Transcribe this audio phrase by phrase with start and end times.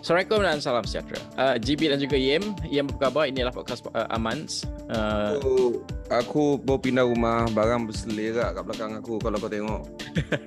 [0.00, 1.20] Assalamualaikum dan salam sejahtera.
[1.36, 3.28] Uh, GB dan juga Yem, Yem apa khabar?
[3.28, 4.64] Inilah podcast uh, Amans.
[4.88, 5.56] Uh, aku,
[6.08, 9.84] aku baru pindah rumah, barang berselerak kat belakang aku kalau kau tengok.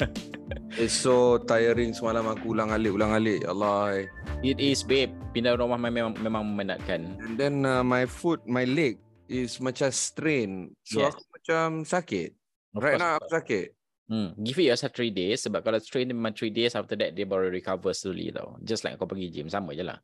[0.82, 3.46] It's so tiring semalam aku ulang alik, ulang alik.
[3.46, 4.10] Ya Allah.
[4.42, 5.14] It is babe.
[5.38, 7.14] Pindah rumah memang memang memenatkan.
[7.22, 8.98] And then uh, my foot, my leg
[9.30, 10.74] is macam strain.
[10.82, 11.14] So yes.
[11.14, 12.30] aku macam sakit.
[12.74, 13.83] Right now aku sakit.
[14.14, 17.26] Hmm, give it yourself three days sebab kalau train memang three days after that dia
[17.26, 18.62] baru recover slowly tau.
[18.62, 19.98] Just like kau pergi gym sama je lah.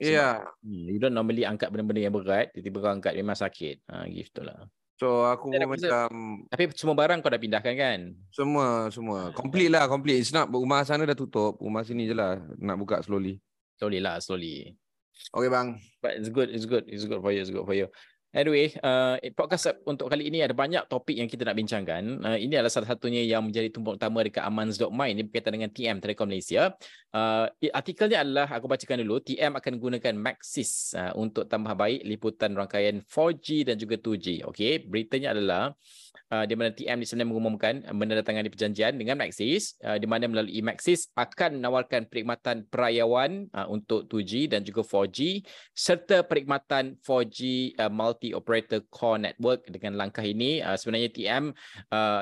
[0.00, 0.40] Yeah.
[0.64, 3.84] Hmm, you don't normally angkat benda-benda yang berat, tiba-tiba kau angkat memang sakit.
[3.92, 4.64] Ha, give tu lah.
[4.96, 6.08] So aku pun macam
[6.48, 8.00] Tapi semua barang kau dah pindahkan kan?
[8.32, 9.36] Semua, semua.
[9.36, 10.24] Complete lah, complete.
[10.24, 11.60] It's not rumah sana dah tutup.
[11.60, 13.36] Rumah sini je lah nak buka slowly.
[13.76, 14.72] Slowly lah, slowly.
[15.28, 15.76] Okay bang.
[16.00, 16.88] But it's good, it's good.
[16.88, 17.92] It's good for you, it's good for you.
[18.32, 22.24] Anyway, uh, podcast untuk kali ini ada banyak topik yang kita nak bincangkan.
[22.24, 25.12] Uh, ini adalah salah satunya yang menjadi tumpuk utama dekat amans.my.
[25.12, 26.72] Ini berkaitan dengan TM, Telekom Malaysia.
[27.12, 32.56] Uh, artikelnya adalah, aku bacakan dulu, TM akan gunakan Maxis uh, untuk tambah baik liputan
[32.56, 34.48] rangkaian 4G dan juga 2G.
[34.48, 35.76] Okay, beritanya adalah,
[36.32, 40.24] uh, di mana TM di sebenarnya mengumumkan uh, menandatangani perjanjian dengan Maxis uh, di mana
[40.28, 45.44] melalui Maxis akan menawarkan perkhidmatan perayawan untuk 2G dan juga 4G
[45.76, 47.40] serta perkhidmatan 4G
[47.76, 49.64] uh, multi operator core network.
[49.68, 51.44] Dengan langkah ini sebenarnya TM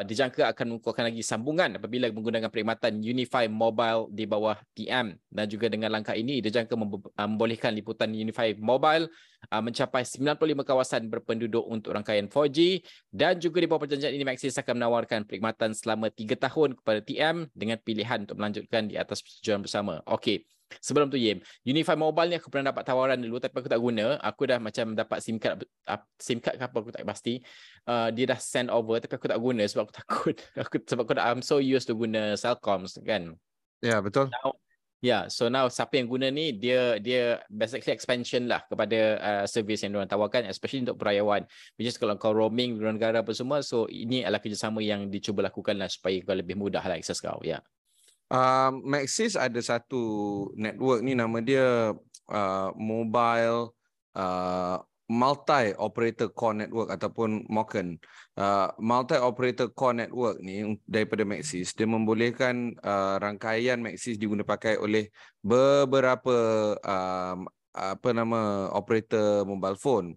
[0.07, 5.67] dijangka akan mengukuhkan lagi sambungan apabila menggunakan perkhidmatan Unify Mobile di bawah TM dan juga
[5.71, 9.11] dengan langkah ini dijangka membolehkan liputan Unify Mobile
[9.51, 14.77] mencapai 95 kawasan berpenduduk untuk rangkaian 4G dan juga di bawah perjanjian ini Maxis akan
[14.77, 20.05] menawarkan perkhidmatan selama 3 tahun kepada TM dengan pilihan untuk melanjutkan di atas persetujuan bersama.
[20.05, 20.45] Okey.
[20.79, 24.23] Sebelum tu Yem, Unify Mobile ni aku pernah dapat tawaran dulu tapi aku tak guna.
[24.23, 25.67] Aku dah macam dapat SIM card
[26.23, 27.43] SIM card ke apa aku tak pasti.
[27.83, 30.37] Uh, dia dah send over tapi aku tak guna sebab aku takut.
[30.63, 33.35] Aku sebab aku dah I'm so used to guna Cellcoms kan.
[33.83, 34.31] Ya, yeah, betul.
[34.31, 34.55] Now,
[35.01, 39.45] Ya, yeah, so now siapa yang guna ni dia dia basically expansion lah kepada uh,
[39.49, 41.49] servis yang diorang tawarkan especially untuk perayawan.
[41.81, 45.49] Which is kalau kau roaming luar negara apa semua, so ini adalah kerjasama yang dicuba
[45.49, 47.41] lakukan lah supaya kau lebih mudah lah akses kau.
[47.41, 47.59] Ya.
[47.59, 47.63] Yeah.
[48.31, 50.03] Uh, Maxis ada satu
[50.55, 51.97] network ni nama dia
[52.31, 53.75] uh, mobile
[54.15, 54.79] uh,
[55.11, 57.99] multi operator core network ataupun MOCN.
[58.39, 64.79] Uh, multi operator core network ni daripada Maxis dia membolehkan uh, rangkaian Maxis diguna pakai
[64.79, 65.11] oleh
[65.43, 66.39] beberapa
[66.79, 70.15] um, apa nama operator mobile phone.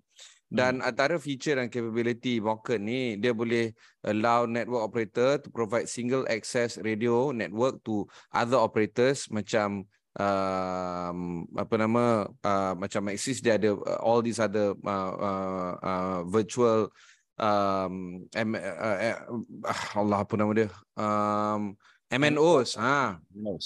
[0.53, 0.85] Dan hmm.
[0.85, 3.73] antara feature dan capability MOCN ni dia boleh
[4.05, 11.73] allow network operator to provide single access radio network to other operators macam um, apa
[11.77, 16.93] nama uh, macam Maxis dia ada uh, all these other uh, uh, uh, virtual
[17.37, 19.17] um, M, uh, uh,
[19.97, 21.73] Allah apa nama dia um,
[22.13, 23.17] MNOs ha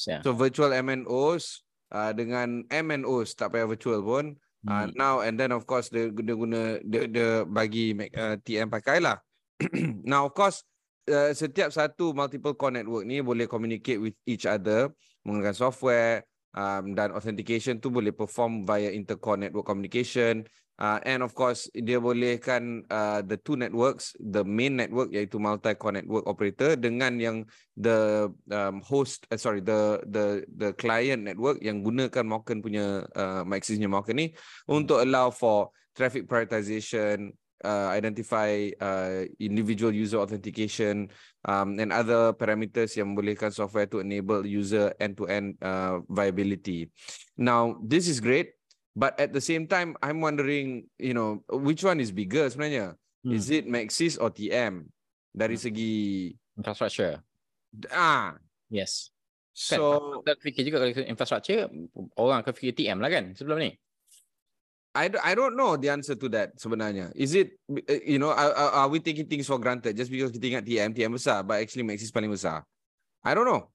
[0.07, 0.23] yeah.
[0.23, 4.71] so virtual MNOs uh, dengan MNOs tak payah virtual pun uh, hmm.
[4.71, 9.03] uh, now and then of course dia, dia guna dia, dia bagi uh, TM pakai
[9.03, 9.19] lah
[10.07, 10.63] now of course
[11.11, 14.87] uh, setiap satu multiple core network ni boleh communicate with each other
[15.27, 16.23] menggunakan software
[16.55, 20.47] um, dan authentication tu boleh perform via intercore network communication.
[20.77, 25.73] Uh, and of course dia bolehkan uh, the two networks the main network iaitu multi
[25.73, 27.41] core network operator dengan yang
[27.73, 33.41] the um, host uh, sorry the the the client network yang gunakan Moken punya uh,
[33.41, 34.27] Maxisnya Moken ni
[34.69, 41.09] untuk allow for traffic prioritization uh, identify uh, individual user authentication
[41.45, 46.89] um, and other parameters yang membolehkan software to enable user end-to-end uh, viability.
[47.37, 48.57] Now, this is great,
[48.93, 52.97] but at the same time, I'm wondering, you know, which one is bigger sebenarnya?
[53.25, 53.33] Hmm.
[53.33, 54.85] Is it Maxis or TM?
[55.37, 55.63] Dari hmm.
[55.63, 55.93] segi
[56.57, 57.21] infrastructure.
[57.93, 58.37] Ah,
[58.73, 59.13] yes.
[59.57, 61.65] So, kan, fikir juga kalau infrastructure,
[62.13, 63.73] orang akan fikir TM lah kan sebelum ni.
[64.97, 67.13] I I don't know the answer to that sebenarnya.
[67.13, 70.57] Is it uh, you know are, are we taking things for granted just because kita
[70.57, 72.65] ingat TM TM besar but actually Maxis paling besar?
[73.21, 73.69] I don't know.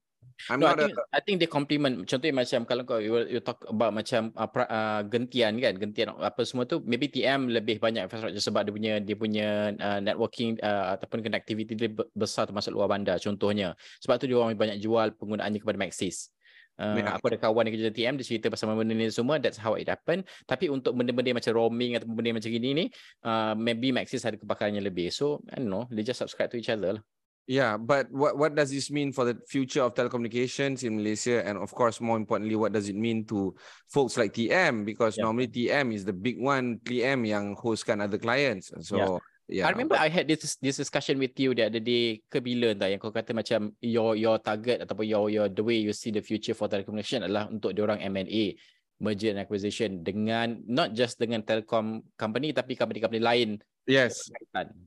[0.51, 1.03] I'm no, not I think, a...
[1.15, 2.03] I think they complement.
[2.03, 6.11] Contohnya macam kalau kau you, you talk about macam uh, pra, uh, gentian kan, gentian
[6.19, 9.49] apa semua tu maybe TM lebih banyak infrastructure sebab dia punya dia punya
[9.79, 13.79] uh, networking uh, ataupun connectivity dia besar termasuk luar bandar contohnya.
[14.03, 16.35] Sebab tu dia orang banyak jual penggunaannya kepada Maxis.
[16.81, 17.13] Uh, Yeah.
[17.21, 19.85] aku ada kawan yang kerja TM dia cerita pasal benda ni semua that's how it
[19.93, 22.85] happen tapi untuk benda-benda macam roaming atau benda macam gini ni
[23.29, 26.73] uh, maybe Maxis ada kebakarannya lebih so I don't know they just subscribe to each
[26.73, 27.05] other lah
[27.51, 31.43] Yeah, but what what does this mean for the future of telecommunications in Malaysia?
[31.43, 33.59] And of course, more importantly, what does it mean to
[33.91, 34.87] folks like TM?
[34.87, 35.27] Because Yeah.
[35.27, 38.71] normally TM is the big one, TM yang hostkan other clients.
[38.87, 39.19] So yeah,
[39.51, 42.89] I remember I had this this discussion with you the other day ke bila entah
[42.89, 46.23] yang kau kata macam your your target ataupun your your the way you see the
[46.23, 48.57] future for telecommunication adalah untuk diorang M&A
[49.03, 53.49] merger and acquisition dengan not just dengan telecom company tapi company-company lain
[53.91, 54.31] yes,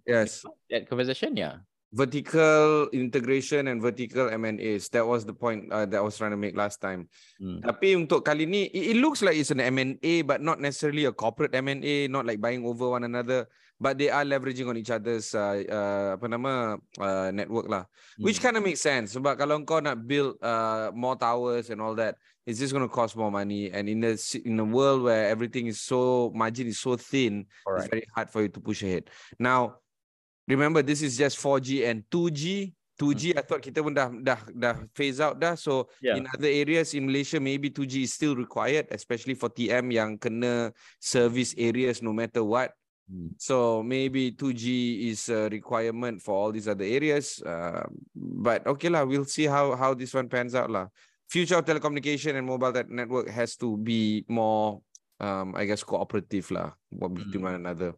[0.07, 0.47] yes.
[0.71, 1.59] That conversation ya.
[1.95, 4.91] vertical integration and vertical M&As.
[4.91, 7.07] That was the point uh, that I was trying to make last time.
[7.39, 7.63] Hmm.
[7.63, 11.15] Tapi untuk kali ni, it, it looks like it's an M&A, but not necessarily a
[11.15, 13.47] corporate M&A, not like buying over one another.
[13.75, 17.83] But they are leveraging on each other's uh, uh, apa nama uh, network lah,
[18.23, 18.43] which Hmm.
[18.47, 19.19] kind of makes sense.
[19.19, 22.15] Sebab kalau kau nak build uh, more towers and all that,
[22.47, 23.67] it's just going to cost more money.
[23.75, 27.43] And in a si- in a world where everything is so margin is so thin,
[27.51, 27.91] it's Correct.
[27.91, 29.11] very hard for you to push ahead.
[29.35, 29.83] Now,
[30.47, 32.71] remember this is just 4G and 2G.
[32.95, 35.59] 2G, I thought kita pun dah dah dah phase out dah.
[35.59, 36.15] So Yeah.
[36.15, 40.71] in other areas in Malaysia, maybe 2G is still required, especially for TM yang kena
[41.03, 42.71] service areas no matter what.
[43.05, 43.37] Hmm.
[43.37, 47.37] So maybe 2G is a requirement for all these other areas.
[47.41, 47.85] Uh,
[48.15, 50.89] but okay lah, we'll see how how this one pans out lah.
[51.29, 54.81] Future of telecommunication and mobile net- network has to be more,
[55.21, 57.49] um, I guess, cooperative lah what between Hmm.
[57.53, 57.91] one another.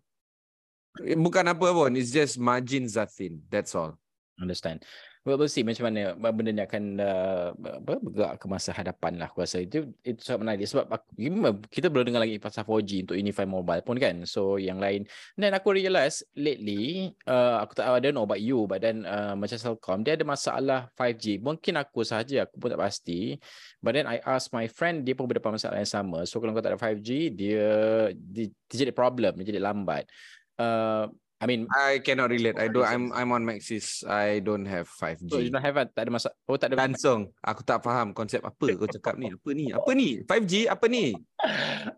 [1.04, 3.44] Eh, Bukan apa pun, it's just margins are thin.
[3.48, 3.96] That's all.
[4.44, 4.84] Understand.
[5.28, 9.44] Well, see macam mana benda ni akan uh, apa, bergerak ke masa hadapan lah aku
[9.44, 9.60] rasa.
[9.60, 11.20] Itu itu sangat menarik sebab aku,
[11.68, 14.24] kita belum dengar lagi pasal 4G untuk Unify Mobile pun kan.
[14.24, 15.04] So yang lain.
[15.36, 19.60] Dan aku realise lately, uh, aku tak don't know about you but then uh, macam
[19.60, 21.44] Celcom, dia ada masalah 5G.
[21.44, 23.36] Mungkin aku sahaja, aku pun tak pasti.
[23.84, 26.24] But then I ask my friend, dia pun berdepan masalah yang sama.
[26.24, 27.68] So kalau kau tak ada 5G, dia,
[28.16, 30.08] dia, dia jadi problem, dia jadi lambat.
[30.56, 32.58] Uh, I mean, I cannot relate.
[32.58, 32.82] I don't.
[32.82, 33.14] I'm.
[33.14, 34.02] I'm on Maxis.
[34.10, 35.30] I don't have 5G.
[35.30, 36.36] so you don't have a, tak ada masalah.
[36.50, 37.30] Oh, tak ada Langsung.
[37.46, 39.30] Aku tak faham konsep apa kau cakap ni.
[39.30, 39.66] Apa ni?
[39.70, 40.10] Apa ni?
[40.26, 40.54] 5G?
[40.66, 41.14] Apa ni?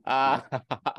[0.10, 0.42] Ah,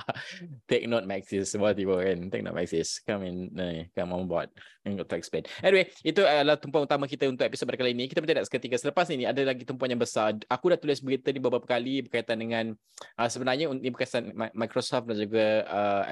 [0.71, 2.31] take note Maxis semua tiba kan.
[2.31, 3.03] Take note Maxis.
[3.03, 4.49] Come in, ni, come on board.
[4.81, 5.45] And got to explain.
[5.61, 8.09] Anyway, itu adalah tumpuan utama kita untuk episod pada kali ini.
[8.09, 10.33] Kita bertindak seketika selepas ini ada lagi tumpuan yang besar.
[10.49, 12.73] Aku dah tulis berita ni beberapa kali berkaitan dengan
[13.21, 16.03] uh, sebenarnya ini berkaitan Mi- Microsoft dan juga uh,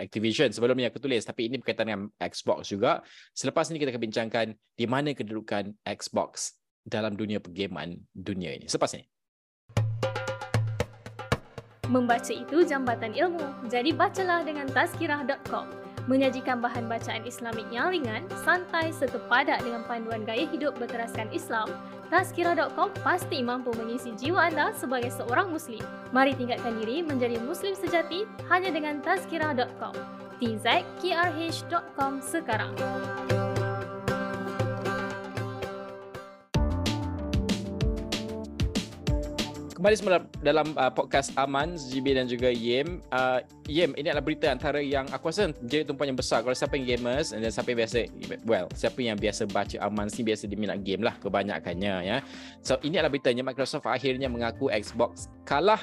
[0.00, 0.48] Activision.
[0.48, 3.04] Sebelum ni aku tulis tapi ini berkaitan dengan Xbox juga.
[3.36, 6.56] Selepas ini kita akan bincangkan di mana kedudukan Xbox
[6.88, 8.64] dalam dunia pergaman dunia ini.
[8.64, 9.04] Selepas ini.
[11.86, 15.85] Membaca itu jambatan ilmu, jadi bacalah dengan tazkirah.com.
[16.06, 21.66] Menyajikan bahan bacaan Islamik yang ringan, santai serta padat dengan panduan gaya hidup berteraskan Islam,
[22.06, 25.82] Tazkirah.com pasti mampu mengisi jiwa anda sebagai seorang Muslim.
[26.14, 29.94] Mari tingkatkan diri menjadi Muslim sejati hanya dengan Tazkirah.com.
[30.38, 32.70] tzkrh.com sekarang.
[39.86, 42.98] Kembali semula dalam uh, podcast Aman, GB dan juga Yem.
[43.06, 43.38] Uh,
[43.70, 46.42] Yem, ini adalah berita antara yang aku rasa jadi tumpuan yang besar.
[46.42, 47.98] Kalau siapa yang gamers dan siapa yang biasa,
[48.50, 52.18] well, siapa yang biasa baca Aman ni biasa dia minat game lah kebanyakannya ya.
[52.66, 55.78] So ini adalah beritanya Microsoft akhirnya mengaku Xbox kalah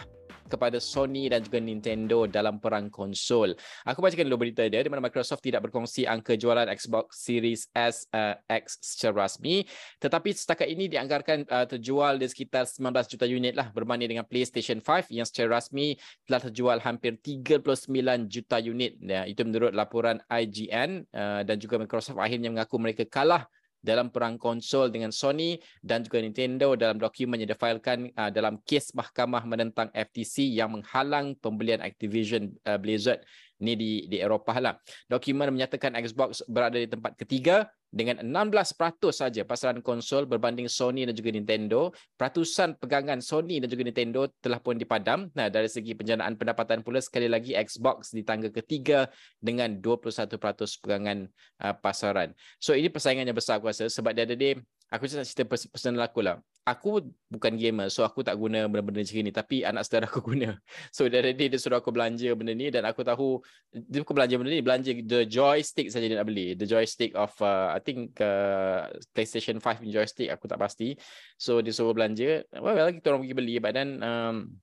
[0.47, 3.55] kepada Sony dan juga Nintendo dalam perang konsol.
[3.87, 8.07] Aku bacakan dulu berita dia di mana Microsoft tidak berkongsi angka jualan Xbox Series S
[8.11, 9.63] uh, X secara rasmi
[9.99, 14.79] tetapi setakat ini dianggarkan uh, terjual di sekitar 19 juta unit lah berbanding dengan PlayStation
[14.83, 15.95] 5 yang secara rasmi
[16.27, 17.91] telah terjual hampir 39
[18.27, 18.99] juta unit.
[18.99, 23.47] Ya, itu menurut laporan IGN uh, dan juga Microsoft akhirnya mengaku mereka kalah
[23.83, 28.95] dalam perang konsol dengan Sony dan juga Nintendo dalam dokumen yang difailkan uh, dalam kes
[28.95, 33.19] mahkamah menentang FTC yang menghalang pembelian Activision uh, Blizzard
[33.61, 34.73] ni di di Eropah lah.
[35.11, 41.13] Dokumen menyatakan Xbox berada di tempat ketiga dengan 16% saja pasaran konsol berbanding Sony dan
[41.13, 41.93] juga Nintendo.
[42.17, 45.29] Peratusan pegangan Sony dan juga Nintendo telah pun dipadam.
[45.37, 49.05] Nah, dari segi penjanaan pendapatan pula sekali lagi Xbox di tangga ketiga
[49.37, 50.41] dengan 21%
[50.81, 51.29] pegangan
[51.61, 52.33] uh, pasaran.
[52.57, 54.57] So ini persaingan yang besar aku rasa sebab dia ada dia
[54.89, 56.41] aku cerita pers- personal aku lah.
[56.63, 60.55] Aku bukan gamer so aku tak guna benda-benda macam ni tapi anak saudara aku guna.
[60.95, 64.35] So dari dia dia suruh aku belanja benda ni dan aku tahu dia bukan belanja
[64.39, 66.55] benda ni belanja the joystick saja dia nak beli.
[66.55, 70.95] The joystick of uh, I think uh, PlayStation 5 joystick aku tak pasti.
[71.35, 72.47] So dia suruh belanja.
[72.55, 74.55] Well, well kita orang pergi beli but then um,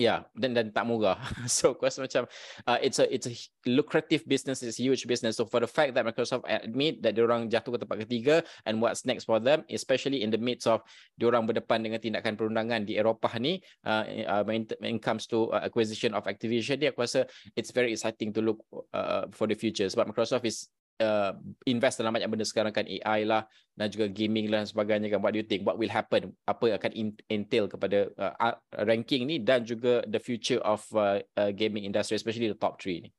[0.00, 1.20] Yeah, dan dan tak murah.
[1.52, 2.24] So aku rasa macam
[2.64, 3.34] uh, it's a it's a
[3.68, 5.36] lucrative business, it's a huge business.
[5.36, 8.34] So for the fact that Microsoft admit that diorang jatuh ke tempat ketiga
[8.64, 10.80] and what's next for them, especially in the midst of
[11.20, 15.60] diorang berdepan dengan tindakan perundangan di Eropah ni, uh, uh, when, it comes to uh,
[15.60, 18.64] acquisition of Activision, dia aku rasa it's very exciting to look
[18.96, 19.84] uh, for the future.
[19.92, 21.32] Sebab Microsoft is uh,
[21.64, 25.20] invest dalam banyak benda sekarang kan AI lah dan juga gaming lah dan sebagainya kan.
[25.24, 25.64] What do you think?
[25.64, 26.36] What will happen?
[26.44, 31.88] Apa akan entail kepada uh, ranking ni dan juga the future of uh, uh, gaming
[31.88, 33.10] industry especially the top 3 ni?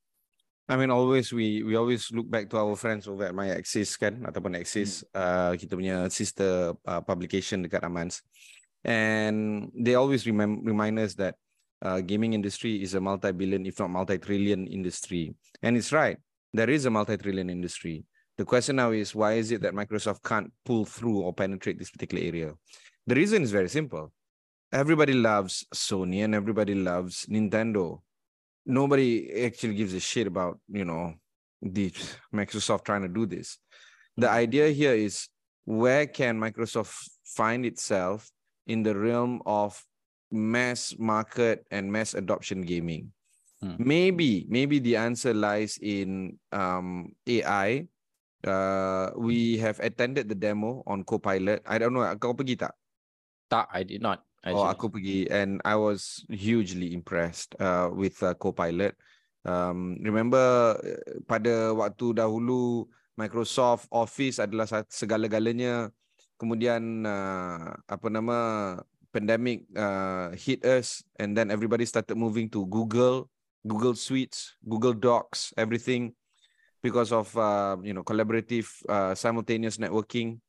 [0.63, 3.99] I mean always we we always look back to our friends over at My Axis
[3.99, 5.11] kan ataupun Axis hmm.
[5.11, 8.23] uh, kita punya sister uh, publication dekat Amans.
[8.83, 11.39] And they always remind remind us that
[11.83, 15.35] uh, gaming industry is a multi-billion if not multi-trillion industry.
[15.59, 16.19] And it's right
[16.53, 18.05] there is a multi-trillion industry.
[18.37, 21.91] The question now is why is it that Microsoft can't pull through or penetrate this
[21.91, 22.53] particular area?
[23.07, 24.11] The reason is very simple.
[24.71, 28.01] Everybody loves Sony and everybody loves Nintendo.
[28.65, 31.13] Nobody actually gives a shit about, you know,
[31.61, 31.91] the
[32.33, 33.57] Microsoft trying to do this.
[34.17, 35.27] The idea here is
[35.65, 36.95] where can Microsoft
[37.25, 38.29] find itself
[38.67, 39.83] in the realm of
[40.31, 43.11] mass market and mass adoption gaming?
[43.63, 43.79] Hmm.
[43.79, 47.87] Maybe, maybe the answer lies in um, AI.
[48.43, 51.63] Uh, we have attended the demo on Copilot.
[51.63, 52.75] I don't know, kau pergi tak?
[53.47, 54.19] Tak, I did not.
[54.43, 54.59] Actually.
[54.59, 58.99] Oh, aku pergi and I was hugely impressed uh, with uh, Copilot.
[59.47, 62.83] Um, remember uh, pada waktu dahulu
[63.15, 65.95] Microsoft Office adalah segala-galanya.
[66.35, 68.37] Kemudian uh, apa nama
[69.15, 73.31] pandemic uh, hit us and then everybody started moving to Google
[73.67, 76.13] Google Suites, Google Docs, everything
[76.81, 80.39] because of uh, you know collaborative uh, simultaneous networking.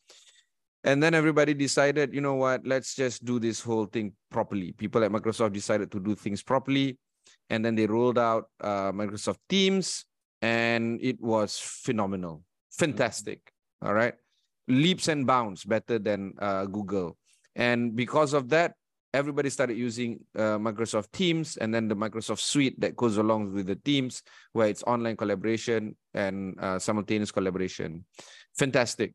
[0.85, 4.73] And then everybody decided, you know what, let's just do this whole thing properly.
[4.73, 6.99] People at Microsoft decided to do things properly.
[7.49, 10.05] And then they rolled out uh, Microsoft Teams,
[10.43, 13.41] and it was phenomenal, fantastic.
[13.81, 14.15] All right.
[14.69, 17.17] Leaps and bounds better than uh, Google.
[17.57, 18.75] And because of that,
[19.15, 23.67] everybody started using uh, Microsoft Teams and then the Microsoft Suite that goes along with
[23.67, 28.05] the Teams, where it's online collaboration and uh, simultaneous collaboration.
[28.59, 29.15] Fantastic.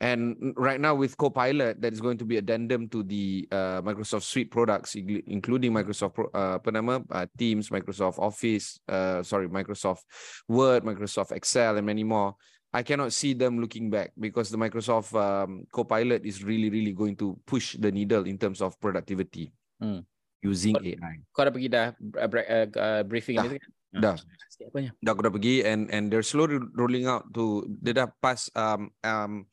[0.00, 4.22] And right now with Copilot, that is going to be addendum to the uh, Microsoft
[4.22, 6.58] Suite products, including Microsoft uh,
[7.10, 10.00] uh, Teams, Microsoft Office, uh, sorry, Microsoft
[10.48, 12.34] Word, Microsoft Excel, and many more.
[12.70, 17.18] I cannot see them looking back because the Microsoft um, Copilot is really, really going
[17.18, 19.50] to push the needle in terms of productivity
[19.82, 20.06] hmm.
[20.38, 21.14] using kau, AI.
[21.34, 23.70] Kau dah pergi dah uh, uh, briefing dah, ini kan?
[23.90, 24.16] Dah.
[24.60, 24.94] Apanya?
[25.02, 28.94] Dah aku dah pergi and and they're slowly rolling out to dia dah pass um
[29.02, 29.50] um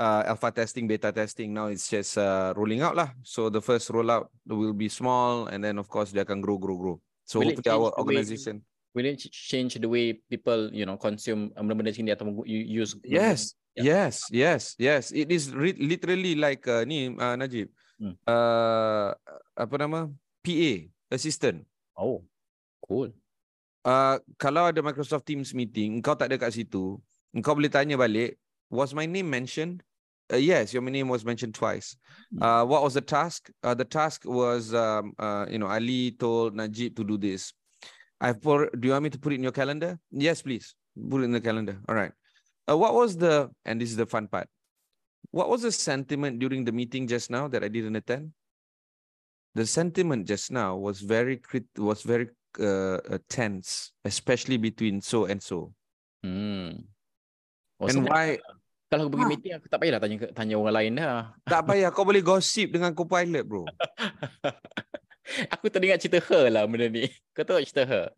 [0.00, 1.52] uh, alpha testing, beta testing.
[1.52, 3.12] Now it's just uh, rolling out lah.
[3.20, 6.80] So the first rollout will be small and then of course dia akan grow, grow,
[6.80, 6.96] grow.
[7.28, 8.64] So will hopefully our organization.
[8.64, 13.52] Way will it change the way people you know consume benda-benda sini atau use yes
[13.76, 13.84] yeah.
[13.84, 17.68] yes yes yes it is re- literally like uh, ni uh, Najib
[18.00, 18.16] hmm.
[18.24, 19.12] uh,
[19.52, 20.08] apa nama
[20.40, 20.72] PA
[21.12, 21.60] assistant
[21.92, 22.24] oh
[22.80, 23.12] cool
[23.84, 26.96] uh, kalau ada Microsoft Teams meeting kau tak ada kat situ
[27.44, 28.40] kau boleh tanya balik
[28.72, 29.84] was my name mentioned
[30.26, 31.94] Uh, yes, your name was mentioned twice.
[32.34, 32.42] Hmm.
[32.42, 33.46] Uh, what was the task?
[33.62, 37.54] Uh, the task was, um, uh, you know, Ali told Najib to do this.
[38.20, 39.98] I've put, do you want me to put it in your calendar?
[40.10, 40.74] Yes, please.
[40.96, 41.78] Put it in the calendar.
[41.88, 42.12] All right.
[42.68, 44.48] Uh, what was the, and this is the fun part.
[45.30, 48.32] What was the sentiment during the meeting just now that I didn't attend?
[49.54, 51.40] The sentiment just now was very
[51.78, 52.28] was very
[52.60, 55.72] uh, tense, especially between so and so.
[56.22, 56.84] Hmm.
[57.80, 58.36] Oh, and why?
[58.86, 61.34] Kalau aku pergi meeting, aku tak payahlah tanya tanya orang lain dah.
[61.42, 63.66] Tak payah, kau boleh gossip dengan co-pilot, bro.
[65.54, 67.06] aku teringat cerita Her lah benda ni.
[67.34, 68.08] Kau tahu cerita Her?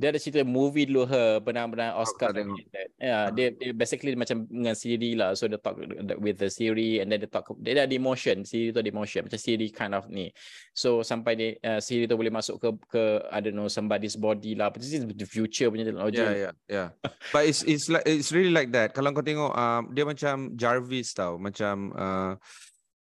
[0.00, 2.32] Dia ada cerita movie dulu Her, pernah-pernah Oscar.
[2.32, 2.48] Ya,
[2.96, 5.36] yeah, dia, dia basically macam dengan Siri lah.
[5.36, 5.76] So dia talk
[6.16, 8.40] with the Siri and then dia talk, dia ada emotion.
[8.48, 9.28] Siri tu ada emotion.
[9.28, 10.32] Macam Siri kind of ni.
[10.72, 14.56] So sampai dia, uh, Siri tu boleh masuk ke, ke I don't know, somebody's body
[14.56, 14.72] lah.
[14.72, 16.24] This is the future punya teknologi.
[16.24, 16.88] Yeah, yeah, yeah.
[17.28, 18.96] But it's it's like it's really like that.
[18.96, 21.36] Kalau kau tengok, um, dia macam Jarvis tau.
[21.36, 22.40] Macam, uh,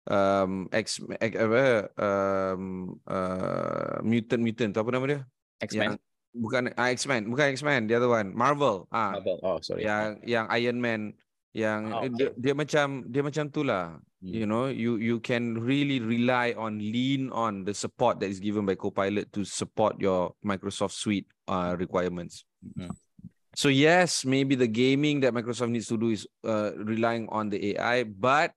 [0.09, 2.61] um X, X apa um
[3.09, 5.21] uh, mutant mutant tu apa nama dia?
[5.63, 5.97] X-Men.
[6.35, 8.91] bukan uh, X-Men, bukan X-Men, the other one, Marvel.
[8.91, 9.15] Ah.
[9.15, 9.39] Marvel.
[9.39, 9.87] Oh, sorry.
[9.87, 11.01] Yang yang Iron Man
[11.55, 12.11] yang oh, okay.
[12.11, 13.95] dia, dia macam dia macam itulah.
[14.19, 14.27] Hmm.
[14.27, 18.67] You know, you you can really rely on lean on the support that is given
[18.67, 22.43] by Copilot to support your Microsoft Suite uh, requirements.
[22.75, 22.91] Hmm.
[23.55, 27.79] So yes, maybe the gaming that Microsoft needs to do is uh, relying on the
[27.79, 28.51] AI, but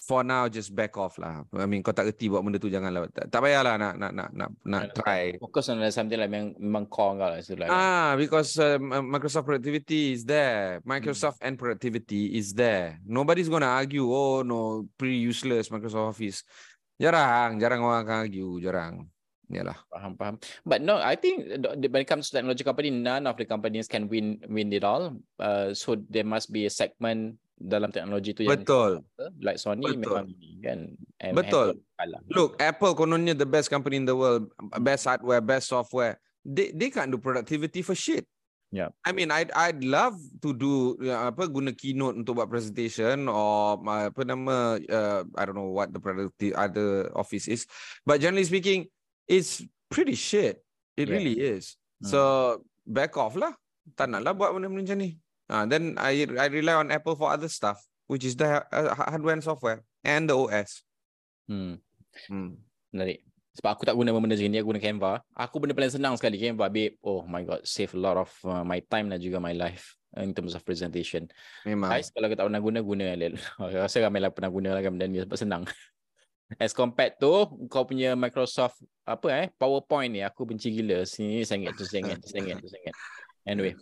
[0.00, 1.44] for now just back off lah.
[1.52, 3.06] I mean kau tak reti buat benda tu janganlah.
[3.12, 5.36] Tak, tak payahlah nak nak nak nak nak try.
[5.36, 7.38] Focus on something like memang memang core kau lah.
[7.38, 10.80] Like, Ah, because uh, Microsoft productivity is there.
[10.80, 10.88] Hmm.
[10.96, 12.96] Microsoft and productivity is there.
[13.04, 14.08] Nobody's gonna argue.
[14.08, 16.42] Oh no, pretty useless Microsoft Office.
[16.96, 19.08] Jarang, jarang orang akan argue, jarang.
[19.50, 19.74] Yalah.
[19.90, 20.36] Faham, faham.
[20.62, 24.06] But no, I think when it comes to technology company, none of the companies can
[24.06, 25.18] win win it all.
[25.42, 29.04] Uh, so there must be a segment dalam teknologi tu yang Betul.
[29.44, 30.00] like Sony Betul.
[30.00, 30.78] memang ini kan.
[31.20, 31.76] And Betul.
[31.76, 32.20] Apple kalah.
[32.32, 34.48] Look, Apple kononnya the best company in the world,
[34.80, 36.16] best hardware, best software.
[36.40, 38.24] They they can't do productivity for shit.
[38.72, 38.94] Yeah.
[39.04, 43.76] I mean, I'd I'd love to do uh, apa guna keynote untuk buat presentation or
[43.82, 47.68] uh, apa nama uh, I don't know what the productive other office is,
[48.08, 48.88] but generally speaking,
[49.28, 49.60] it's
[49.92, 50.62] pretty shit.
[50.96, 51.14] It Yeah.
[51.18, 51.76] really is.
[52.00, 52.08] Hmm.
[52.08, 52.20] So
[52.88, 53.52] back off lah.
[53.98, 55.10] Tak nak lah buat benda-benda macam ni.
[55.50, 59.34] Uh, then I I rely on Apple for other stuff, which is the uh, hardware
[59.34, 60.86] and software and the OS.
[61.50, 61.82] Hmm.
[62.30, 62.62] Hmm.
[62.94, 63.26] Menarik.
[63.58, 65.12] Sebab aku tak guna benda macam ni, aku guna Canva.
[65.34, 66.94] Aku benda paling senang sekali Canva, babe.
[67.02, 70.22] Oh my god, save a lot of uh, my time dan juga my life uh,
[70.22, 71.26] in terms of presentation.
[71.66, 71.90] Memang.
[71.90, 73.34] Guys, kalau kau tak pernah guna, guna Lel.
[73.58, 75.66] Aku rasa ramai lah pernah guna lah kan benda ni sebab senang.
[76.62, 81.06] As compared to kau punya Microsoft apa eh PowerPoint ni aku benci gila.
[81.06, 82.94] Sini sengit tu sengit tu sengit tu sengit.
[83.46, 83.78] Anyway,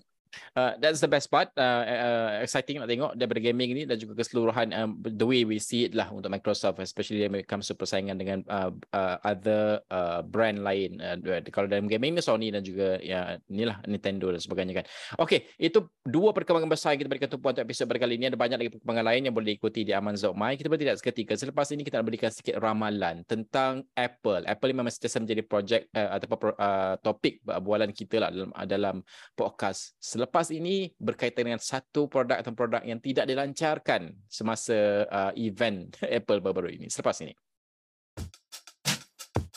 [0.57, 1.51] uh, that's the best part.
[1.55, 5.59] Uh, uh, exciting nak tengok daripada gaming ni dan juga keseluruhan um, the way we
[5.61, 9.83] see it lah untuk Microsoft especially when it comes to persaingan dengan uh, uh, other
[9.91, 11.01] uh, brand lain.
[11.01, 14.85] Uh, kalau dalam gaming ni Sony dan juga ya inilah Nintendo dan sebagainya kan.
[15.19, 18.31] Okey, itu dua perkembangan besar yang kita berikan tumpuan untuk episod pada kali ini.
[18.31, 20.53] Ada banyak lagi perkembangan lain yang boleh diikuti di Aman.my.
[20.55, 21.35] Kita bertindak seketika.
[21.35, 24.45] Selepas ini kita nak berikan sedikit ramalan tentang Apple.
[24.47, 28.97] Apple memang sentiasa menjadi projek uh, ataupun uh, topik bualan kita lah dalam dalam
[29.35, 29.97] podcast.
[29.99, 36.41] Selepas ini berkaitan dengan satu produk atau produk yang tidak dilancarkan semasa uh, event Apple
[36.45, 36.87] baru-baru ini.
[36.93, 37.35] Selepas ini.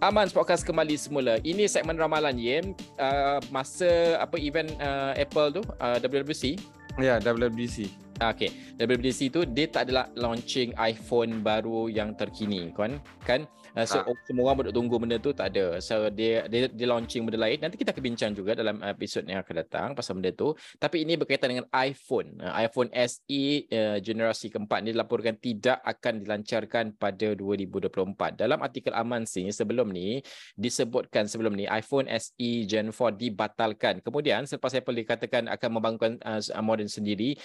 [0.00, 1.36] Aman Podcast kembali semula.
[1.44, 2.72] Ini segmen ramalan Yem.
[2.96, 6.56] Uh, masa apa event uh, Apple tu, uh, WWDC.
[6.96, 7.92] Ya, WWDC.
[8.16, 8.48] Ah, Okay,
[8.80, 12.96] WWDC tu dia tak adalah launching iPhone baru yang terkini, kan?
[13.28, 13.44] Kan?
[13.74, 14.26] Uh, so Tak.
[14.26, 15.78] semua orang duk tunggu benda tu tak ada.
[15.78, 17.58] So dia dia dia launching benda lain.
[17.62, 20.54] Nanti kita akan bincang juga dalam episod yang akan datang pasal benda tu.
[20.78, 22.38] Tapi ini berkaitan dengan iPhone.
[22.42, 28.34] Uh, iPhone SE uh, generasi keempat ni dilaporkan tidak akan dilancarkan pada 2024.
[28.40, 30.18] Dalam artikel Aman Sing sebelum ni
[30.58, 34.02] disebutkan sebelum ni iPhone SE Gen 4 dibatalkan.
[34.02, 37.38] Kemudian selepas Apple dikatakan akan membangunkan uh, model sendiri,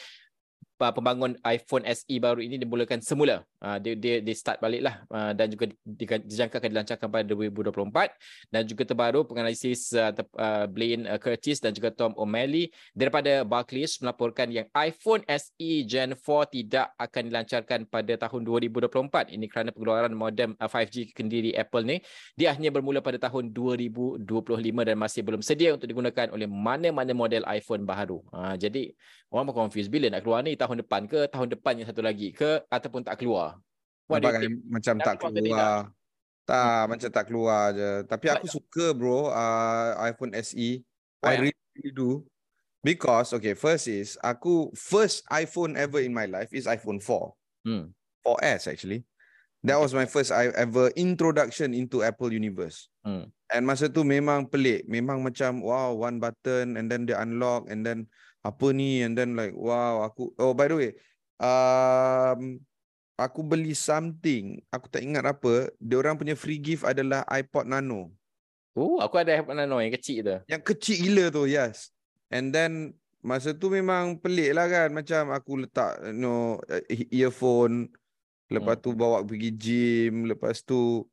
[0.79, 3.43] uh, pembangun iPhone SE baru ini dimulakan semula.
[3.61, 8.53] Uh, dia dia dia start baliklah uh, dan juga di- dijangka akan dilancarkan pada 2024
[8.53, 13.41] dan juga terbaru penganalisis uh, ter, uh, Blaine uh, Curtis dan juga Tom O'Malley daripada
[13.47, 19.33] Barclays melaporkan yang iPhone SE Gen 4 tidak akan dilancarkan pada tahun 2024.
[19.33, 21.97] Ini kerana pengeluaran modem uh, 5G kendiri Apple ni
[22.35, 24.27] dia hanya bermula pada tahun 2025
[24.85, 28.19] dan masih belum sedia untuk digunakan oleh mana-mana model iPhone baru.
[28.29, 28.91] Uh, jadi
[29.31, 32.33] orang pun confused bila nak keluar ni tahun depan ke tahun depan yang satu lagi
[32.33, 33.61] ke ataupun tak keluar.
[34.09, 35.77] What Nampak kan macam Dah tak keluar ke keluar.
[36.45, 37.91] Tak, macam tak keluar je.
[38.05, 40.85] Tapi aku suka bro uh, iPhone SE.
[41.21, 41.33] Why?
[41.33, 42.09] I really, really do.
[42.85, 47.33] Because okay, first is aku first iPhone ever in my life is iPhone 4.
[47.65, 47.89] Hmm.
[48.21, 49.09] 4S actually.
[49.65, 52.93] That was my first I ever introduction into Apple universe.
[53.01, 53.33] Hmm.
[53.49, 57.81] And masa tu memang pelik, memang macam wow one button and then dia unlock and
[57.81, 58.05] then
[58.45, 60.91] apa ni and then like wow aku oh by the way
[61.41, 62.61] um
[63.15, 68.11] aku beli something, aku tak ingat apa, dia orang punya free gift adalah iPod Nano.
[68.75, 70.37] Oh, aku ada iPhone Nano yang kecil tu.
[70.51, 71.95] Yang kecil gila tu, yes.
[72.27, 72.91] And then
[73.23, 77.89] masa tu memang pelik lah kan macam aku letak you know, eh, earphone
[78.51, 78.83] lepas Hmm.
[78.83, 81.07] tu bawa pergi gym lepas tu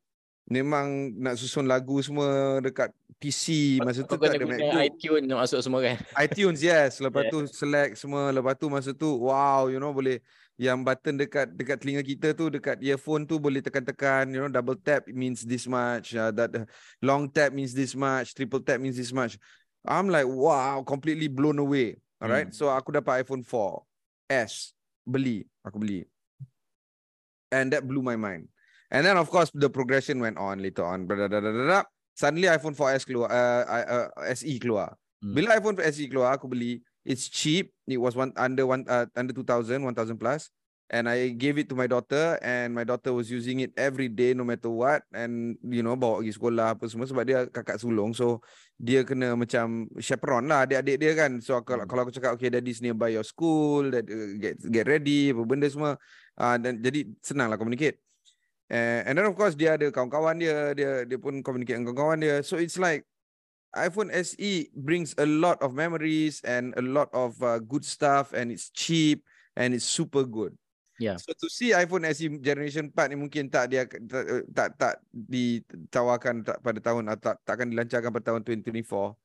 [0.52, 4.82] memang nak susun lagu semua dekat PC masa tu tak ada MacBook.
[4.82, 5.96] iTunes nak masuk semua kan.
[6.28, 7.00] iTunes yes.
[7.00, 7.32] Lepas Yeah.
[7.32, 8.28] tu select semua.
[8.28, 10.20] Lepas tu masa tu wow you know boleh
[10.60, 14.76] yang button dekat dekat telinga kita tu dekat earphone tu boleh tekan-tekan you know double
[14.76, 16.12] tap means this much.
[16.12, 16.52] Uh, that
[17.00, 19.40] long tap means this much triple tap means this much.
[19.86, 21.96] I'm like wow completely blown away.
[22.20, 22.50] Alright?
[22.50, 22.54] Hmm.
[22.54, 23.82] so aku dapat iPhone 4
[24.46, 24.76] S.
[25.02, 25.42] Beli.
[25.64, 26.06] Aku beli.
[27.50, 28.51] And that blew my mind.
[28.92, 31.08] And then of course the progression went on later on.
[31.08, 31.84] Blah, blah, blah, blah, blah.
[32.12, 34.92] Suddenly iPhone 4S keluar, uh, uh, SE keluar.
[35.24, 35.32] Hmm.
[35.32, 36.84] Bila iPhone SE keluar, aku beli.
[37.02, 37.72] It's cheap.
[37.88, 40.52] It was one under one uh, under 2000, 1000 plus.
[40.92, 44.36] And I gave it to my daughter and my daughter was using it every day
[44.36, 48.12] no matter what and you know bawa pergi sekolah apa semua sebab dia kakak sulung
[48.12, 48.44] so
[48.76, 51.88] dia kena macam chaperone lah adik-adik dia kan so kalau Hmm.
[51.88, 55.64] kalau aku cakap okay daddy's nearby your school that uh, get get ready apa benda
[55.72, 55.96] semua
[56.36, 57.96] uh, dan jadi senang lah communicate
[58.72, 62.18] uh, and then of course dia ada kawan-kawan dia dia dia pun communicate dengan kawan-kawan
[62.24, 63.04] dia so it's like
[63.72, 68.52] iPhone SE brings a lot of memories and a lot of uh, good stuff and
[68.52, 69.24] it's cheap
[69.56, 70.52] and it's super good.
[71.00, 71.16] Yeah.
[71.16, 76.44] So to see iPhone SE generation 4 ni mungkin tak dia tak tak, tak ditawarkan
[76.44, 79.16] tak, pada tahun atau tak, tak akan dilancarkan pada tahun 2024.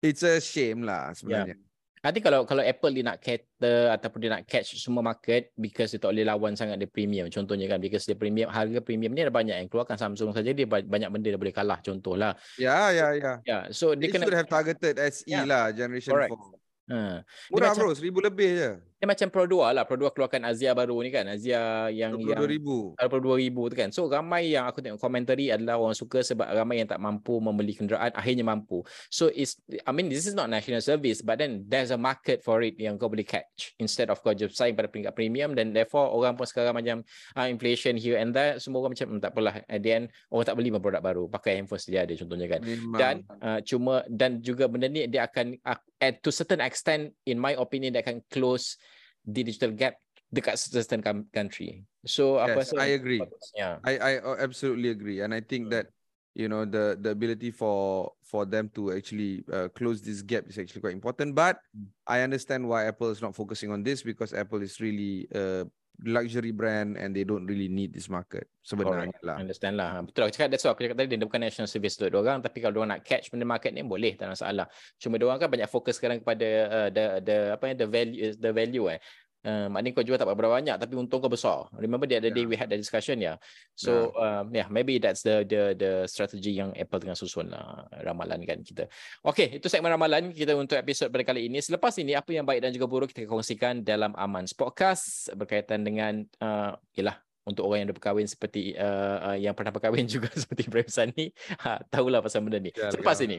[0.00, 1.60] It's a shame lah sebenarnya.
[2.04, 5.88] I think kalau kalau Apple dia nak cater ataupun dia nak catch semua market because
[5.88, 9.24] dia tak boleh lawan sangat dia premium contohnya kan because dia premium harga premium ni
[9.24, 12.36] ada banyak yang keluarkan Samsung saja dia ba- banyak benda dia boleh kalah contohlah.
[12.60, 13.32] Ya ya ya.
[13.42, 15.48] Ya, so They dia kena should have targeted SE Yeah.
[15.48, 16.36] lah generation Correct.
[16.36, 16.92] 4.
[16.92, 18.70] ha, Murah macam- bro, seribu lebih je.
[19.02, 19.84] Dia macam Pro 2 lah.
[19.84, 21.26] Pro 2 keluarkan Azia baru ni kan.
[21.28, 22.96] Azia yang yang 22,000.
[22.96, 23.88] 22,000 tu kan.
[23.92, 27.74] So ramai yang aku tengok komentari adalah orang suka sebab ramai yang tak mampu membeli
[27.74, 28.80] kenderaan akhirnya mampu.
[29.10, 32.62] So is I mean this is not national service but then there's a market for
[32.62, 36.08] it yang kau boleh catch instead of kau just sign pada peringkat premium dan therefore
[36.14, 37.02] orang pun sekarang macam
[37.36, 40.46] uh, inflation here and there semua orang macam "Hmm, tak apalah at the end orang
[40.46, 42.60] tak beli produk baru pakai handphone sedia ada contohnya kan.
[42.64, 42.98] Memang.
[42.98, 47.36] dan uh, cuma dan juga benda ni dia akan uh, at to certain extent in
[47.40, 48.76] my opinion dia akan close
[49.24, 49.96] digital gap
[50.28, 51.00] dekat certain
[51.32, 51.84] country.
[52.04, 53.20] So Yes, rasa I agree.
[53.24, 53.68] bagusnya.
[53.84, 55.88] I I uh, absolutely agree, and I think that
[56.36, 60.58] you know the the ability for for them to actually uh, close this gap is
[60.60, 61.32] actually quite important.
[61.32, 61.88] But Hmm.
[62.04, 65.64] I understand why Apple is not focusing on this because Apple is really a
[66.02, 69.38] luxury brand and they don't really need this market sebenarnya lah.
[69.38, 70.02] Understand lah.
[70.02, 72.58] Betul aku cakap that's why aku cakap tadi dia bukan national service untuk orang tapi
[72.58, 74.66] kalau orang nak catch benda market ni boleh tak ada masalah.
[74.98, 78.50] Cuma orang kan banyak fokus sekarang kepada uh, the the apa ya the value the
[78.50, 78.98] value eh.
[79.44, 81.68] Uh, maknanya kau jual tak berapa banyak tapi untung kau besar.
[81.76, 82.50] Remember the other day Yeah.
[82.50, 83.36] we had the discussion ya.
[83.36, 83.36] Yeah.
[83.76, 88.40] So um, yeah maybe that's the the the strategy yang Apple tengah susun lah ramalan
[88.48, 88.88] kan kita.
[89.20, 91.60] Okay itu segmen ramalan kita untuk episod pada kali ini.
[91.60, 95.84] Selepas ini apa yang baik dan juga buruk kita akan kongsikan dalam Amans Podcast berkaitan
[95.84, 100.32] dengan uh, ialah untuk orang yang dah berkahwin seperti uh, uh, yang pernah berkahwin juga
[100.32, 101.28] seperti Ibrahim Sani
[101.60, 102.72] ha, tahulah pasal benda ni.
[102.72, 103.28] Ya, Selepas ya.
[103.28, 103.38] ini.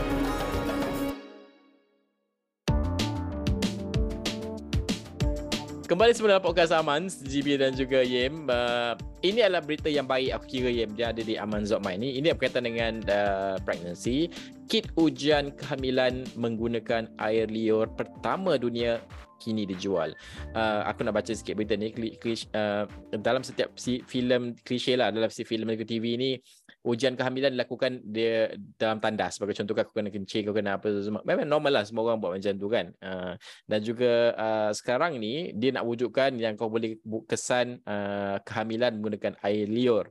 [5.91, 8.47] Kembali semula podcast Aman, GB dan juga Yem.
[8.47, 8.95] Uh,
[9.27, 12.15] ini adalah berita yang baik aku kira Yem dia ada di Aman Zotmai ni.
[12.15, 14.31] Ini berkaitan dengan uh, pregnancy.
[14.71, 19.03] Kit ujian kehamilan menggunakan air liur pertama dunia
[19.43, 20.15] kini dijual.
[20.55, 21.91] Uh, aku nak baca sikit berita ni.
[21.91, 26.39] Kli, klis, uh, dalam setiap si, filem klise lah, dalam si filem TV ni,
[26.81, 29.37] ujian kehamilan dilakukan dia dalam tandas.
[29.37, 31.21] Sebagai contoh kau kena kencing, kau kena apa semua.
[31.21, 32.85] Memang normal lah semua orang buat macam tu kan.
[33.01, 33.33] Uh,
[33.69, 36.97] dan juga uh, sekarang ni dia nak wujudkan yang kau boleh
[37.29, 40.09] kesan uh, kehamilan menggunakan air liur.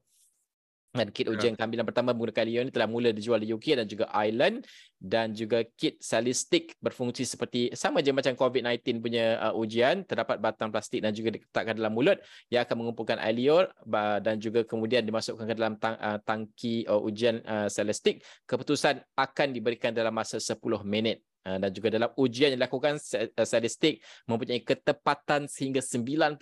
[0.91, 1.39] Dan kit Ya.
[1.39, 4.67] ujian kehamilan pertama menggunakan air liur ni telah mula dijual di UK dan juga Ireland
[4.99, 10.75] dan juga kit salistik berfungsi seperti sama je macam COVID-19 punya uh, ujian terdapat batang
[10.75, 12.19] plastik dan juga diletakkan dalam mulut
[12.51, 16.83] yang akan mengumpulkan air liur ba- dan juga kemudian dimasukkan ke dalam tang, uh, tangki
[16.91, 22.13] uh, ujian uh, salistik keputusan akan diberikan dalam masa 10 minit Uh, dan juga dalam
[22.21, 26.37] ujian yang dilakukan uh, sadistik mempunyai ketepatan sehingga 90%.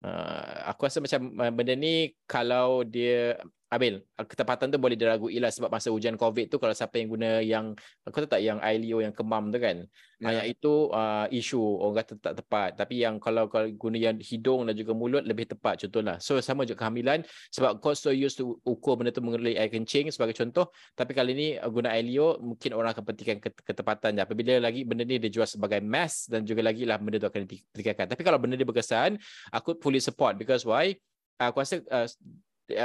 [0.00, 3.36] Uh, aku rasa macam uh, benda ni kalau dia
[3.70, 7.38] Abil, ketepatan tu boleh diragui lah sebab masa ujian COVID tu kalau siapa yang guna
[7.38, 7.70] yang
[8.02, 9.86] aku tahu tak yang ILO yang kemam tu kan.
[10.18, 10.26] Yeah.
[10.26, 10.30] Ya.
[10.42, 12.74] Yang itu uh, isu orang kata tak tepat.
[12.74, 16.18] Tapi yang kalau kalau guna yang hidung dan juga mulut lebih tepat contohlah.
[16.18, 17.22] So sama juga kehamilan
[17.54, 21.30] sebab kau so used to ukur benda tu mengenai air kencing sebagai contoh tapi kali
[21.38, 24.22] ni uh, guna ILO mungkin orang akan ket- ketepatan je.
[24.26, 28.10] Apabila lagi benda ni dijual sebagai mass dan juga lagi lah benda tu akan dipertikaikan.
[28.10, 29.14] Tapi kalau benda ni berkesan,
[29.54, 30.90] aku fully support because why?
[31.38, 32.10] Aku rasa uh,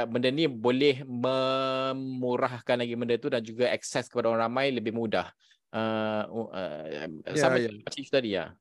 [0.06, 5.30] benda ni boleh memurahkan lagi benda tu dan juga akses kepada orang ramai lebih mudah.
[5.70, 7.68] Uh, uh, Ya, sama ya.
[7.72, 8.54] macam itu tadi ya.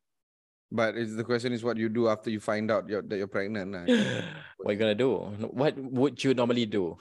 [0.73, 3.29] But it's, the question is what you do after you find out you're, that you're
[3.31, 3.69] pregnant.
[3.71, 3.85] Lah.
[4.65, 5.21] What you gonna do?
[5.53, 6.97] What would you normally do?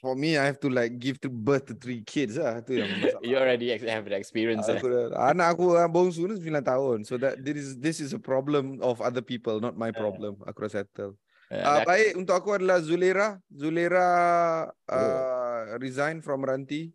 [0.00, 2.62] For me, I have to like give to birth to three kids lah.
[2.64, 3.20] Tu yang masalah.
[3.28, 4.64] You already have the experience.
[4.70, 4.78] eh?
[4.78, 6.98] Aku dah, anak aku yang bongsu ni 9 tahun.
[7.04, 10.38] So that this is this is a problem of other people, not my problem.
[10.48, 11.18] Aku dah settle.
[11.50, 13.42] Uh, baik untuk aku adalah Zulera.
[13.50, 14.08] Zulera
[14.86, 14.94] Oh.
[14.94, 16.94] uh, resign from Meranti.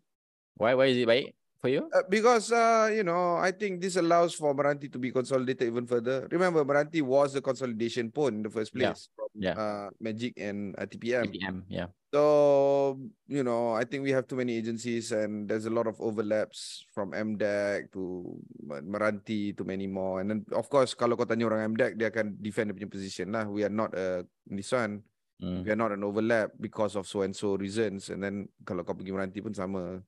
[0.56, 1.88] why why is it baik for you?
[1.92, 5.86] Uh, because uh, you know, I think this allows for Meranti to be consolidated even
[5.86, 6.28] further.
[6.30, 8.92] Remember, Meranti was the consolidation pawn in the first Yeah.
[8.92, 9.54] place from Yeah.
[9.56, 11.28] uh, Magic and uh, TPM.
[11.32, 11.88] TPM, yeah.
[12.16, 12.96] So,
[13.28, 16.86] you know, I think we have too many agencies and there's a lot of overlaps
[16.96, 18.24] from MDEC to
[18.64, 20.24] Meranti to many more.
[20.24, 23.36] And then, of course, kalau kau tanya orang MDEC, dia akan defend dia punya position
[23.36, 23.44] lah.
[23.44, 25.04] We are not a, one,
[25.36, 25.68] Mm.
[25.68, 28.08] we are not an overlap because of so and so reasons.
[28.08, 30.00] And then, kalau kau pergi Meranti pun sama.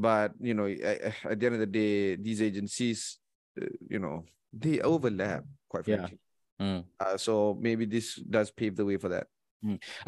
[0.00, 3.20] But, you know, at, at the end of the day, these agencies,
[3.60, 6.08] uh, you know, they overlap, quite Yeah.
[6.08, 6.18] frankly.
[6.56, 6.80] Mm.
[6.96, 9.28] Uh, so maybe this does pave the way for that.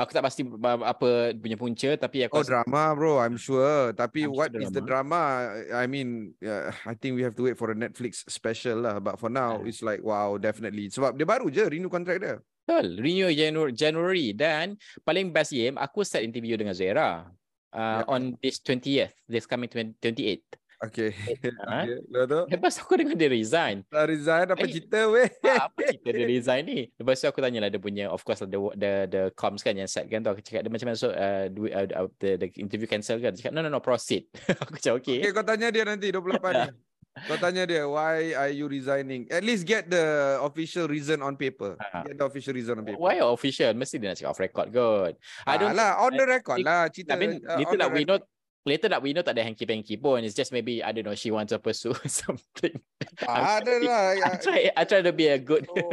[0.00, 3.92] Aku tak pasti apa punya punca tapi aku Oh rasa- drama bro, I'm sure.
[3.92, 5.52] Tapi I'm sure what is the drama?
[5.76, 8.96] I mean, yeah, I think we have to wait for a Netflix special lah.
[8.96, 9.68] But for now, Yeah.
[9.68, 10.88] it's like wow, definitely.
[10.88, 12.40] Sebab dia baru je renew contract dia.
[12.64, 17.28] Betul, renew January, January dan paling best game aku start interview dengan Zera
[17.72, 18.04] uh, Yeah.
[18.06, 20.44] on this 20th, this coming 20, 28.
[20.82, 21.14] Okay.
[21.14, 21.86] Ha?
[21.86, 21.94] okay.
[22.10, 23.86] Lepas tu, Lepas aku dengar dia resign.
[23.86, 24.70] dah resign apa Eh.
[24.70, 25.30] cerita weh?
[25.46, 26.78] Ah, apa cerita dia resign ni?
[26.90, 30.10] Lepas tu aku tanyalah dia punya of course the the the comms kan yang set
[30.10, 31.86] kan tu aku cakap dia macam mana so uh, do, uh,
[32.18, 33.30] the, the interview cancel kan?
[33.30, 34.26] Dia cakap no no no proceed.
[34.66, 35.22] aku cakap okay.
[35.22, 36.18] Okay, kau tanya dia nanti 28
[36.50, 36.70] ni.
[37.12, 39.28] Kau tanya dia, why are you resigning?
[39.28, 41.76] At least get the official reason on paper.
[41.76, 42.08] Ah.
[42.08, 42.96] Get the official reason on paper.
[42.96, 43.68] Why official?
[43.76, 45.14] Mesti dia nak cakap off record kot.
[45.44, 46.88] I don't lah, on the record think- lah.
[46.88, 48.16] Cerita, I mean, uh, the that we know
[48.64, 50.24] later that we know tak ada hanky-panky pun.
[50.24, 52.80] It's just maybe I don't know she wants to pursue something.
[53.20, 54.04] Tak ada lah.
[54.32, 55.84] I try I try to be a good so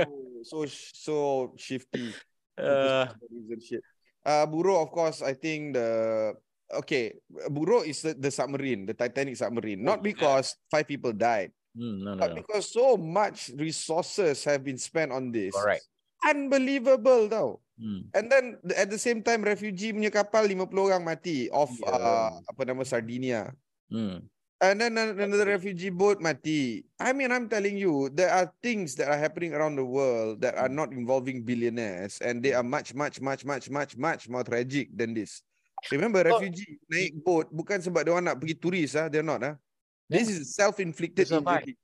[0.48, 0.58] so
[0.96, 1.16] so
[1.60, 2.16] shifty.
[2.56, 3.12] uh.
[4.20, 6.36] Uh, Buro, of course, I think the
[6.74, 7.18] okay.
[7.50, 9.82] Buro is the, the submarine, the Titanic submarine.
[9.82, 12.36] Oh, Not because five people died, hmm, no no but no.
[12.42, 15.56] because so much resources have been spent on this.
[15.56, 15.86] Correct.
[16.26, 17.50] Unbelievable, tau.
[17.80, 18.12] Hmm.
[18.12, 21.96] And then at the same time, refugee punya kapal 50 orang mati off Yeah.
[21.96, 23.56] uh, apa nama Sardinia.
[23.88, 24.28] Hmm.
[24.60, 26.84] And then an- another refugee boat mati.
[27.00, 30.60] I mean, I'm telling you, there are things that are happening around the world that
[30.60, 34.92] are not involving billionaires, and they are much, much, much, much, much, much more tragic
[34.92, 35.40] than this.
[35.88, 36.38] Remember, Oh.
[36.38, 39.56] refugee naik boat bukan sebab dia orang nak pergi turis ah, they're not ah.
[40.06, 41.64] This is self-inflicted To survive.
[41.64, 41.78] injury.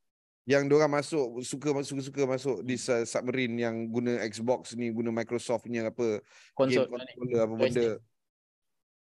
[0.46, 4.90] Yang dia orang masuk suka suka suka masuk this uh, submarine yang guna Xbox ni,
[4.90, 6.22] guna Microsoft punya apa
[6.54, 7.88] Konsol game controller apa benda.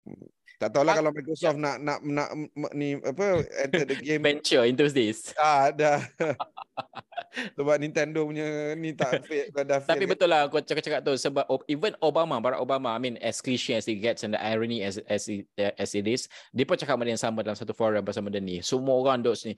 [0.07, 0.27] Hmm.
[0.57, 4.63] Tak tahulah Ah, kalau Microsoft nak nak nak m- ni apa enter the game venture
[4.63, 5.31] into this.
[5.35, 5.99] Ah, dah.
[7.57, 10.09] Sebab Nintendo punya ni tak fail, dah, dah Tapi fail.
[10.09, 13.85] betul lah aku cakap-cakap tu sebab even Obama, Barack Obama, I mean as cliche as
[13.85, 17.13] it gets and the irony as as it, as it is, dia pun cakap benda
[17.13, 18.61] yang sama dalam satu forum pasal benda ni.
[18.65, 19.53] Semua orang duduk sini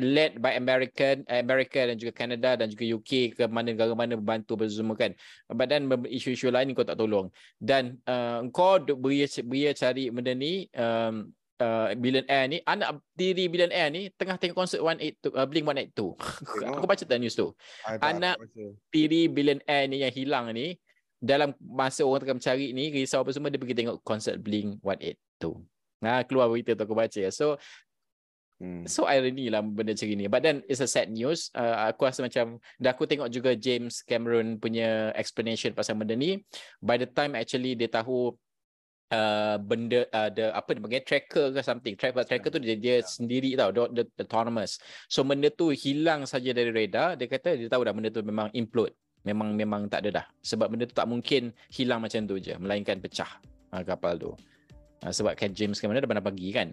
[0.00, 4.56] led by American, America dan juga Canada dan juga UK ke mana negara mana membantu
[4.56, 5.12] bersama kan.
[5.50, 7.28] But then isu-isu lain kau tak tolong.
[7.60, 11.28] Dan uh, kau duk beria, beria cari benda ni um,
[11.60, 16.16] uh, billionaire ni anak tiri billionaire ni tengah tengok konsert 182 uh, Blink 182.
[16.80, 17.52] aku baca tak news tu
[17.84, 18.40] tak, anak-
[18.88, 20.74] tiri billionaire ni yang hilang ni
[21.20, 25.60] dalam masa orang tengah mencari ni risau apa semua dia pergi tengok konsert Blink 182.
[26.00, 27.22] Nah keluar berita tu aku baca.
[27.28, 27.60] So
[28.60, 28.84] Hmm.
[28.84, 30.28] so irony lah benda macam ni.
[30.28, 31.48] But then it's a sad news.
[31.56, 36.44] Uh, aku rasa macam dah aku tengok juga James Cameron punya explanation pasal benda ni.
[36.76, 38.36] By the time actually dia tahu
[39.10, 41.94] uh, benda uh, the apa dia panggil tracker ke something.
[41.98, 44.78] Tracker tracker tu dia, dia sendiri tau, dia, dia autonomous.
[45.10, 47.18] So benda tu hilang saja dari radar.
[47.18, 48.94] Dia kata dia tahu dah benda tu memang implode.
[49.20, 50.26] Memang memang tak ada dah.
[50.40, 53.28] Sebab benda tu tak mungkin hilang macam tu je, melainkan pecah
[53.76, 54.32] uh, kapal tu.
[55.04, 56.68] Uh, sebab kan James Cameron dah pernah pergi kan.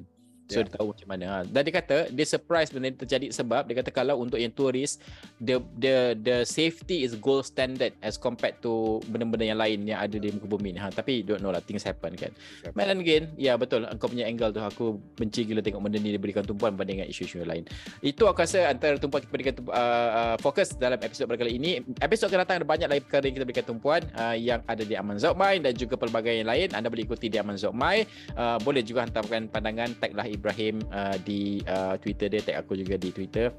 [0.48, 0.72] So Yeah.
[0.72, 1.26] dia tahu macam mana.
[1.28, 1.38] Ha.
[1.44, 5.00] Dan dia kata dia surprise benda ni terjadi sebab dia kata kalau untuk yang turis
[5.44, 10.16] the the the safety is gold standard as compared to benda-benda yang lain yang ada
[10.16, 10.80] di muka bumi ni.
[10.80, 10.90] Ha.
[10.92, 12.32] Tapi don't know lah things happen kan.
[12.72, 14.86] But then again, ya betul kau punya angle tu aku
[15.20, 17.68] benci gila tengok benda ni diberikan tumpuan berbanding dengan isu-isu lain.
[18.00, 21.84] Itu aku rasa antara tumpuan kita berikan uh, uh, fokus dalam episod pada kali ini.
[22.00, 24.96] Episod akan datang ada banyak lagi perkara yang kita berikan tumpuan uh, yang ada di
[24.96, 26.72] Aman Zokmai dan juga pelbagai yang lain.
[26.72, 28.08] Anda boleh ikuti di Aman Zokmai.
[28.34, 32.95] Uh, boleh juga hantarkan pandangan taglah Ibrahim uh, di uh, Twitter dia, tag aku juga
[32.95, 33.50] di Twitter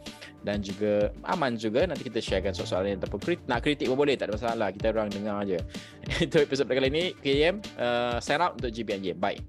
[0.46, 4.30] dan juga Aman juga nanti kita sharekan soalan-soalan ataupun krit- nak kritik pun boleh tak
[4.30, 5.58] ada masalah kita orang dengar je.
[6.24, 9.18] Itu episod pada kali ini KM uh, sign out untuk GBN Game.
[9.18, 9.42] Bye.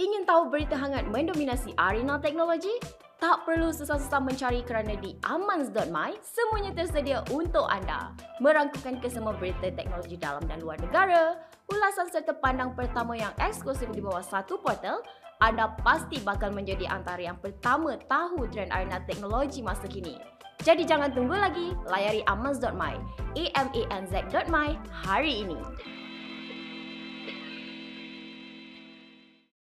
[0.00, 2.72] Ingin tahu berita hangat mendominasi arena teknologi?
[3.20, 8.16] Tak perlu susah-susah mencari kerana di amans.my semuanya tersedia untuk anda.
[8.40, 11.36] Merangkukan kesemua berita teknologi dalam dan luar negara,
[11.70, 15.00] ulasan serta pandang pertama yang eksklusif di bawah satu portal,
[15.40, 20.20] anda pasti bakal menjadi antara yang pertama tahu trend arena teknologi masa kini.
[20.60, 22.94] Jadi jangan tunggu lagi, layari amans.my,
[23.56, 25.56] amanz.my hari ini.